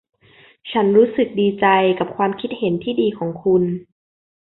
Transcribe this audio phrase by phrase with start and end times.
[0.71, 1.65] ฉันรู้สึกดีใจ
[1.99, 3.63] กับความคิดเห็นที่ดีของคุณ